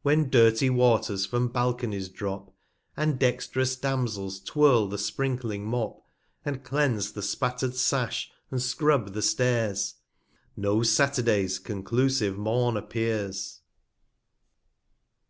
[0.00, 2.56] When dirty Waters from Balconies drop, E 2 6
[2.96, 7.74] TR And dextrous Damsels twirle the sprinkling Mop, 300 K I And cleanse the spatter'd
[7.76, 9.96] Sash, and scrub the Stairs;
[10.56, 13.60] Know Saturdays conclusive Morn appears.